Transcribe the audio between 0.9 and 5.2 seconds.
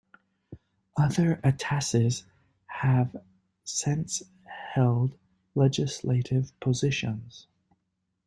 Other Atassis have since held